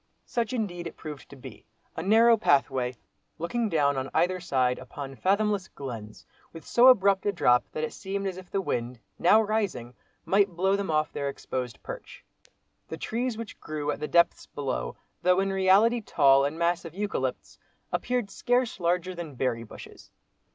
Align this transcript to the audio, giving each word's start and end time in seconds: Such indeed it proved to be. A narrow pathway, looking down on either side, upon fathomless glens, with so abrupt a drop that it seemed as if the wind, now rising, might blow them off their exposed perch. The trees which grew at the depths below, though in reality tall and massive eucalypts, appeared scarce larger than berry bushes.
Such 0.25 0.51
indeed 0.51 0.87
it 0.87 0.97
proved 0.97 1.29
to 1.29 1.35
be. 1.35 1.63
A 1.95 2.01
narrow 2.01 2.35
pathway, 2.35 2.95
looking 3.37 3.69
down 3.69 3.97
on 3.97 4.09
either 4.15 4.39
side, 4.39 4.79
upon 4.79 5.15
fathomless 5.15 5.67
glens, 5.67 6.25
with 6.53 6.65
so 6.65 6.87
abrupt 6.87 7.27
a 7.27 7.31
drop 7.31 7.65
that 7.71 7.83
it 7.83 7.93
seemed 7.93 8.25
as 8.25 8.35
if 8.37 8.49
the 8.49 8.61
wind, 8.61 8.99
now 9.19 9.39
rising, 9.39 9.93
might 10.25 10.55
blow 10.55 10.75
them 10.75 10.89
off 10.89 11.11
their 11.13 11.29
exposed 11.29 11.83
perch. 11.83 12.25
The 12.87 12.97
trees 12.97 13.37
which 13.37 13.59
grew 13.59 13.91
at 13.91 13.99
the 13.99 14.07
depths 14.07 14.47
below, 14.47 14.95
though 15.21 15.39
in 15.39 15.53
reality 15.53 16.01
tall 16.01 16.45
and 16.45 16.57
massive 16.57 16.95
eucalypts, 16.95 17.59
appeared 17.91 18.31
scarce 18.31 18.79
larger 18.79 19.13
than 19.13 19.35
berry 19.35 19.61
bushes. 19.61 20.09